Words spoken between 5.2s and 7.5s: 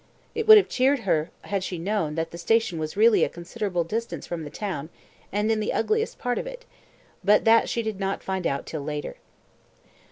and in the ugliest part of it; but